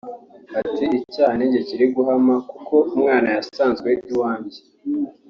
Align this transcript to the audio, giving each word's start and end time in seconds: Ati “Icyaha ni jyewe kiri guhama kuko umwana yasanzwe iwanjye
Ati 0.59 0.85
“Icyaha 0.99 1.33
ni 1.37 1.45
jyewe 1.51 1.65
kiri 1.67 1.85
guhama 1.95 2.35
kuko 2.49 2.75
umwana 2.95 3.27
yasanzwe 3.35 3.89
iwanjye 4.11 4.59